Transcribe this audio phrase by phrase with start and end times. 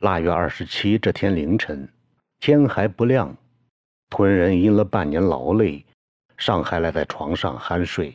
[0.00, 1.88] 腊月二十七这天凌晨，
[2.38, 3.36] 天还不亮，
[4.08, 5.84] 屯人因了半年劳累，
[6.36, 8.14] 尚还赖在床上酣睡。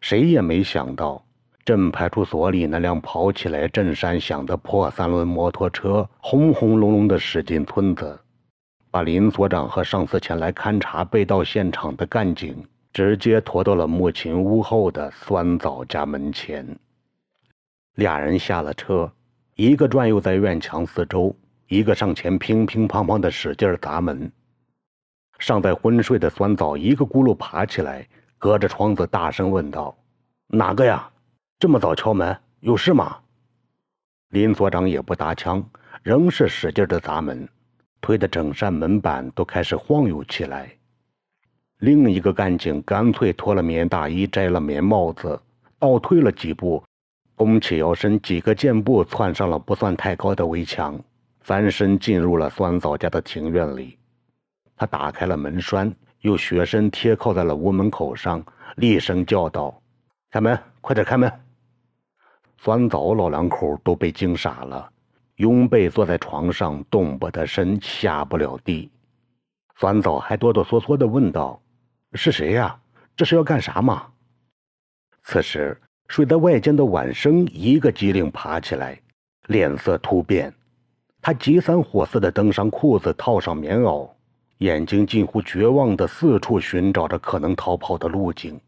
[0.00, 1.22] 谁也没想到，
[1.62, 8.18] 镇派出所里那辆跑起来震山响的破三轮摩托车，轰轰隆隆的驶进村子，
[8.90, 16.66] 把林所长和上次前来勘察被盗现场的干警直接拖到了木琴屋后的酸枣家门前。
[17.94, 19.12] 俩人下了车。
[19.54, 21.34] 一个转悠在院墙四周，
[21.68, 24.32] 一个上前乒乒乓乓的使劲砸门。
[25.38, 28.08] 尚在昏睡的酸枣一个咕噜爬起来，
[28.38, 29.94] 隔着窗子大声问道
[30.48, 31.06] ：“哪个呀？
[31.58, 33.18] 这么早敲门，有事吗？”
[34.30, 35.62] 林所长也不搭腔，
[36.02, 37.46] 仍是使劲的砸门，
[38.00, 40.74] 推的整扇门板都开始晃悠起来。
[41.80, 45.38] 另一个干警干脆脱了棉大衣，摘了棉帽子，
[45.78, 46.82] 倒退了几步。
[47.44, 50.96] 弓起腰身，几个箭步窜上了不算太高的围墙，
[51.40, 53.98] 翻身进入了酸枣家的庭院里。
[54.76, 58.44] 他打开了门栓，又学身贴靠在了屋门口上，
[58.76, 59.82] 厉声叫道
[60.30, 61.32] ：“开门，快点开门！”
[62.58, 64.88] 酸枣老两口都被惊傻了，
[65.34, 68.88] 拥背坐在床上，动不得身，下不了地。
[69.80, 71.60] 酸枣还哆哆嗦嗦地问道
[72.14, 72.78] ：“是谁呀？
[73.16, 74.06] 这是要干啥吗？”
[75.24, 75.76] 此时。
[76.12, 79.00] 睡在外间的晚生一个机灵爬起来，
[79.46, 80.52] 脸色突变，
[81.22, 84.10] 他急三火四地登上裤子，套上棉袄，
[84.58, 88.60] 眼睛近乎绝望地四处寻找着可能逃跑的路径。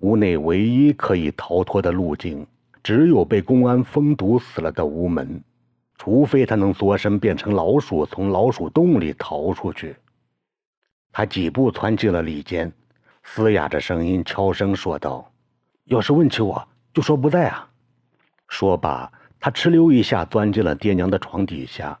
[0.00, 2.46] 屋内唯一可以逃脱的路径，
[2.82, 5.42] 只有被公安封堵死了的屋门，
[5.96, 9.96] 除非他能缩身变成老鼠，从老鼠洞里逃出去。
[11.12, 12.70] 他几步窜进了里间，
[13.22, 15.32] 嘶哑着声音悄声说道。
[15.86, 17.68] 要是问起我，就说不在啊。
[18.48, 21.96] 说罢，他哧溜一下钻进了爹娘的床底下，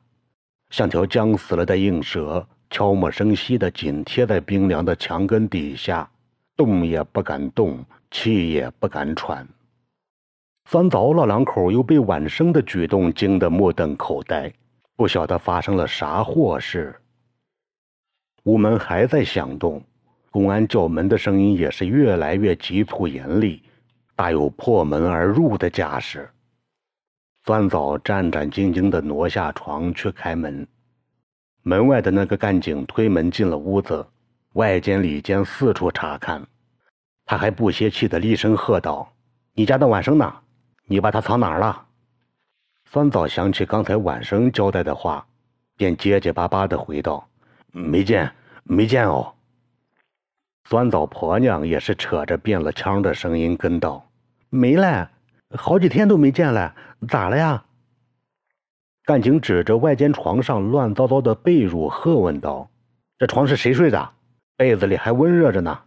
[0.70, 6.08] 像条僵死了的硬蛇，悄无声息地紧贴在冰凉的墙根底下，
[6.56, 9.46] 动也不敢动，气也不敢喘。
[10.68, 14.52] 酸枣老两口又被晚生的举动惊得目瞪口呆，
[14.96, 16.92] 不晓得发生了啥祸事。
[18.42, 19.80] 屋门还在响动，
[20.32, 23.62] 公安叫门的声音也是越来越急促严厉。
[24.16, 26.28] 大有破门而入的架势。
[27.44, 30.66] 酸枣战战兢兢地挪下床去开门，
[31.62, 34.04] 门外的那个干警推门进了屋子，
[34.54, 36.44] 外间里间四处查看，
[37.24, 39.12] 他还不歇气地厉声喝道
[39.54, 40.34] ：“你家的晚生呢？
[40.86, 41.86] 你把他藏哪儿了？”
[42.90, 45.24] 酸枣想起刚才晚生交代的话，
[45.76, 47.28] 便结结巴巴地回道
[47.70, 48.32] ：“没见，
[48.64, 49.32] 没见哦。”
[50.68, 54.10] 酸枣婆娘也是扯着变了腔的声音跟道。
[54.50, 55.08] 没了，
[55.50, 56.74] 好几天都没见了，
[57.06, 57.64] 咋了呀？
[59.04, 62.68] 干警指着外间床上乱糟糟的被褥，喝问道
[63.16, 64.10] ：“这床是谁睡的？
[64.56, 65.78] 被子里还温热着呢。”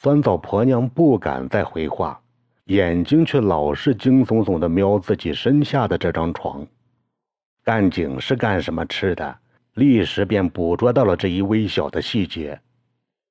[0.00, 2.18] 酸枣婆娘不敢再回话，
[2.64, 6.66] 眼睛却老是惊悚悚的瞄自己身下的这张床。
[7.62, 9.38] 干警是干什么吃的？
[9.74, 12.58] 立时便捕捉到了这一微小的细节。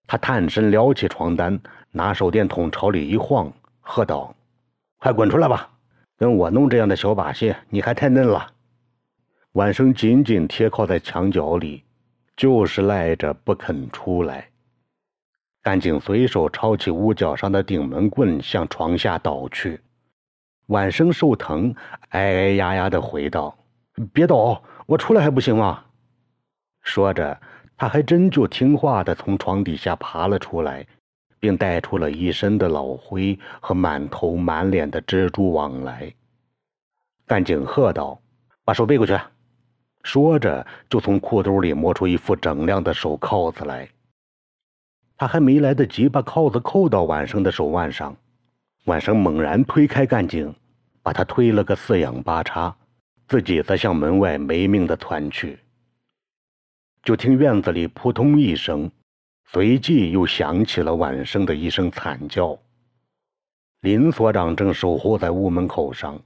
[0.07, 1.59] 他探身撩起床单，
[1.91, 3.51] 拿手电筒朝里一晃。
[3.81, 4.33] 喝道
[4.99, 5.69] ：“快滚出来吧！
[6.17, 8.53] 跟我弄这样的小把戏，你还太嫩了。”
[9.53, 11.83] 晚生紧紧贴靠在墙角里，
[12.35, 14.49] 就是赖着不肯出来。
[15.61, 19.81] 干警随手抄起屋角上的顶门棍，向床下倒去。
[20.67, 21.75] 晚生受疼，
[22.09, 23.57] 哎哎呀呀的回道
[24.13, 25.83] ：“别倒，我出来还不行吗？”
[26.81, 27.39] 说着，
[27.77, 30.85] 他还真就听话的从床底下爬了出来。
[31.39, 36.11] 并带出了一身的老灰和满头满脸的蜘蛛网来。
[37.27, 38.19] 干警喝道
[38.65, 39.15] ：“把手背过去！”
[40.01, 43.87] 说着，就从裤兜里摸出一副整亮的手铐子来。
[45.15, 48.15] 他还没来得及把铐子扣到晚生的手腕上，
[48.85, 50.55] 晚生猛然推开干警，
[51.03, 52.75] 把他推了个四仰八叉，
[53.27, 55.59] 自己则向门外没命的窜去。
[57.07, 58.91] 就听院子里扑通一声。
[59.45, 62.59] 随即又响起了晚生的一声惨叫。
[63.79, 66.19] 林所长正守候在屋门口上，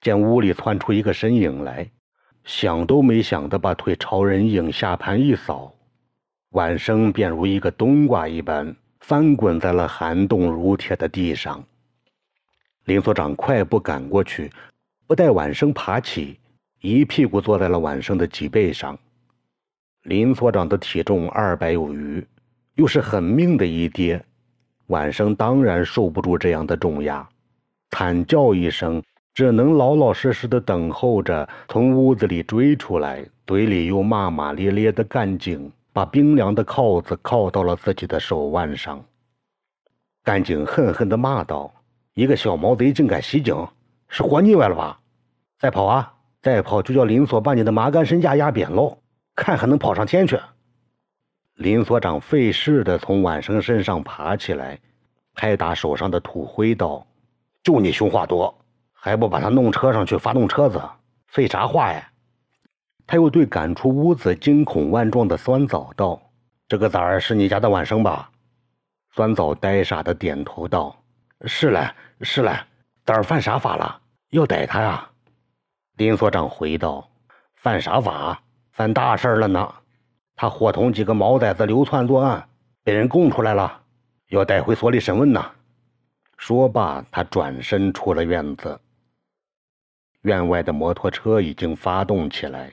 [0.00, 1.90] 见屋里窜出一个身影来，
[2.44, 5.74] 想都没想的把腿朝人影下盘一扫，
[6.52, 11.62] 晚生便如一个冬瓜一般翻滚在了寒冻如铁的地上。
[12.86, 14.50] 林所长快步赶过去，
[15.06, 16.38] 不待晚生爬起，
[16.80, 18.98] 一屁股坐在了晚生的脊背上。
[20.02, 22.26] 林所长的体重二百有余。
[22.74, 24.24] 又是狠命的一跌，
[24.86, 27.28] 晚生当然受不住这样的重压，
[27.90, 29.02] 惨叫一声，
[29.34, 39.04] 只能老老实实的等候着从屋子里追出来，嘴里又骂骂咧咧的干警，把冰凉的铐子铐到了自己的手腕上。
[40.24, 41.70] 干警恨恨地骂道
[42.14, 43.54] ：“一个小毛贼竟敢袭警，
[44.08, 44.98] 是活腻歪了吧？
[45.58, 46.14] 再跑啊！
[46.40, 48.96] 再跑就叫林所把你的麻杆身架压扁喽，
[49.34, 50.38] 看还能跑上天去！”
[51.56, 54.78] 林所长费事的从晚生身上爬起来，
[55.34, 57.06] 拍打手上的土灰道
[57.62, 58.58] ：“就你凶话多！”
[58.92, 60.80] 还不把他弄车上去发动车子，
[61.26, 62.08] 废啥话呀？
[63.06, 66.20] 他又对赶出屋子、惊恐万状的酸枣道
[66.68, 68.30] ：“这个崽儿是你家的晚生吧？”
[69.14, 70.96] 酸枣呆傻的点头道
[71.44, 71.90] ：“是嘞，
[72.20, 72.56] 是嘞。
[73.04, 74.00] 崽儿犯啥法了？
[74.30, 75.10] 要逮他呀？”
[75.98, 77.10] 林所长回道
[77.56, 78.42] ：“犯啥法？
[78.72, 79.74] 犯大事了呢！
[80.34, 82.48] 他伙同几个毛崽子流窜作案，
[82.82, 83.80] 被人供出来了，
[84.28, 85.44] 要带回所里审问呢。”
[86.38, 88.80] 说罢，他转身出了院子。
[90.22, 92.72] 院外的摩托车已经发动起来，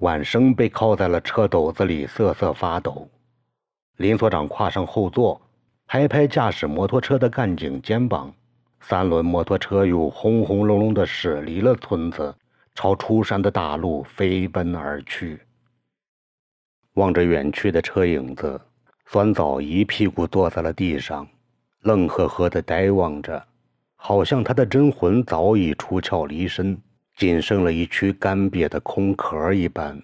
[0.00, 3.08] 晚生被铐在了车斗子里，瑟瑟发抖。
[3.96, 5.40] 林所长跨上后座，
[5.86, 8.32] 拍拍驾驶摩托车的干警肩膀，
[8.80, 12.34] 三轮摩托车又轰轰隆隆地驶离了村子，
[12.80, 15.40] 朝出山的大路飞奔而去。
[16.94, 18.60] 望着远去的车影子，
[19.06, 21.26] 酸枣一屁股坐在了地上，
[21.80, 23.44] 愣呵呵的呆望着，
[23.96, 26.80] 好像他的真魂早已出窍离身。
[27.16, 30.00] 仅剩了一躯干瘪的空壳一般，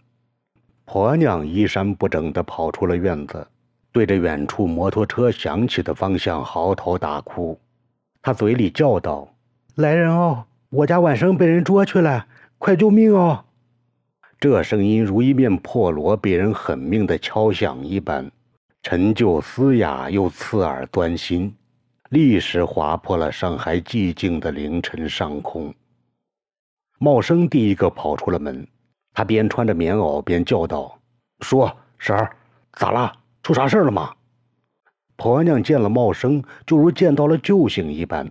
[0.84, 3.46] 婆娘衣衫不整的跑出了院子，
[3.92, 7.56] 对着远处摩托车响起的方向嚎啕大哭。
[8.20, 9.32] 她嘴里叫道
[9.76, 12.26] ：“来人哦，我家晚生被人捉去了，
[12.64, 13.44] 快救命啊！”
[14.40, 18.30] 这声音如一面破锣被人狠命的敲响一般，
[18.82, 21.54] 陈旧嘶哑又刺耳钻心，
[22.08, 25.74] 立时划破了上海寂静的凌晨上空。
[26.98, 28.66] 茂生第一个跑出了门，
[29.12, 30.98] 他边穿着棉袄边叫道
[31.44, 32.34] ：“说婶儿，
[32.72, 33.12] 咋了？
[33.42, 34.10] 出啥事了吗？”
[35.16, 38.26] 婆娘见了茂生，就如见到了救星一般，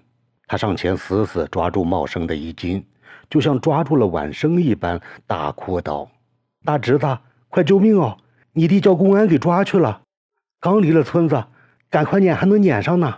[0.47, 2.83] 她上前死死抓住茂生的衣襟，
[3.33, 6.07] 就像抓住了晚生一般，大哭道
[6.63, 7.17] ：“大侄子，
[7.49, 8.15] 快救命哦！
[8.51, 10.03] 你弟叫公安给抓去了，
[10.59, 11.43] 刚离了村子，
[11.89, 13.11] 赶快撵还能撵上呢。”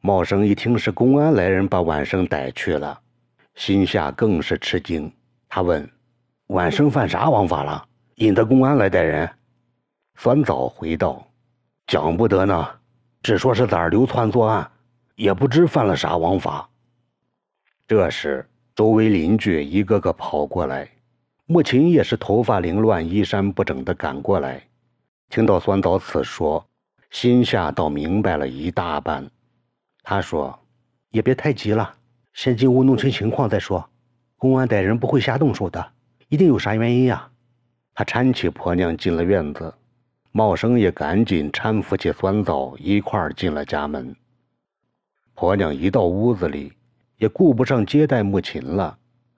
[0.00, 3.00] 茂生一听是公安来人把晚生逮去了。
[3.56, 5.12] 心下更是吃惊，
[5.48, 5.90] 他问
[6.46, 7.84] ：“晚生犯啥王法了，
[8.14, 9.28] 引得公安来带人？”
[10.14, 11.26] 酸枣回道
[11.88, 12.64] ：“讲不得呢，
[13.24, 14.70] 只说是崽儿流窜作案，
[15.16, 16.68] 也不知犯了啥王法。”
[17.88, 18.48] 这时，
[18.80, 20.88] 周围邻居一个个跑过来，
[21.44, 24.66] 穆琴也是头发凌乱、衣衫不整的赶过来，
[25.28, 26.66] 听到酸枣此说，
[27.10, 29.30] 心下倒明白了一大半。
[30.02, 30.58] 他说
[31.12, 31.94] ：“也别太急了。”
[32.32, 33.86] 先进屋弄清情况再说，
[34.38, 35.92] 公安逮人不会瞎动手的，
[36.30, 37.28] 一定有啥原因呀。
[37.92, 39.74] 他搀起婆娘进了院子，
[40.32, 44.16] 茂生也赶紧搀扶起酸枣一块儿进了家门。
[45.34, 46.72] 婆娘一到屋子里，
[47.20, 48.96] 也顾不上接待穆琴了，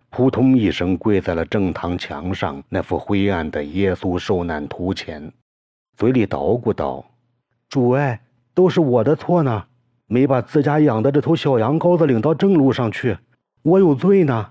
[0.08, 5.32] 扑通一声跪在了正堂墙上那幅灰暗的耶稣受难图前，
[5.96, 7.04] 嘴里捣鼓道
[7.68, 8.20] ：“主哎，
[8.54, 9.64] 都是我的错呢。”
[10.06, 13.16] 没把自家养的这头小羊羔子领到正路上去，
[13.62, 14.50] 我有罪呢。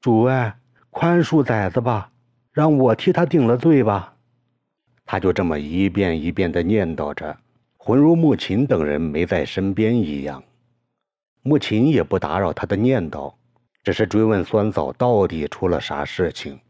[0.00, 0.58] 主哎，
[0.90, 2.10] 宽恕崽子吧，
[2.52, 4.14] 让我替他顶了罪吧。
[5.06, 7.34] 他就这么一遍一遍的念叨着，
[7.78, 10.42] 浑如穆琴等人没在身边一样。
[11.42, 13.34] 穆琴也不打扰他的念叨，
[13.82, 16.60] 只是追问酸枣到底出了啥事情。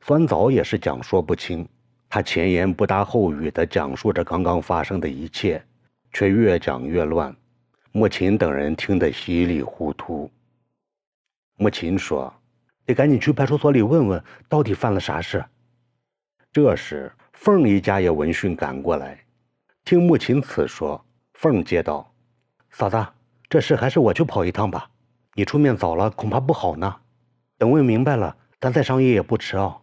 [0.00, 1.68] 酸枣也是讲说不清，
[2.08, 5.62] 他前言不搭后语的讲述着刚刚发生的一切。
[6.12, 7.32] 却越讲越乱，
[7.92, 10.28] 穆琴等人听得稀里糊涂。
[11.54, 12.34] 穆琴说
[12.84, 15.44] ：“得赶紧去派出所里问问，到底犯了啥事。”
[16.50, 19.24] 这时，凤一家也闻讯赶过来，
[19.84, 21.00] 听穆琴此说，
[21.34, 22.12] 凤接道
[22.72, 23.06] ：“嫂子，
[23.50, 24.88] 这事还是我去跑一趟吧，
[25.34, 26.94] 你出面早了恐怕不好呢。
[27.58, 29.82] 等问明白了，咱再商议也不迟哦。”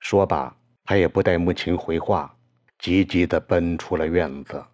[0.00, 2.34] 说罢，他也不待穆晴回话，
[2.80, 4.64] 急急地奔出了院子。